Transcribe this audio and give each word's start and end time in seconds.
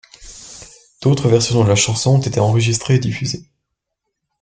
D’autres 1.03 1.29
versions 1.29 1.63
de 1.63 1.69
la 1.69 1.75
chanson 1.75 2.15
ont 2.15 2.21
été 2.21 2.39
enregistrées 2.39 2.95
et 2.95 2.99
diffusées. 2.99 3.45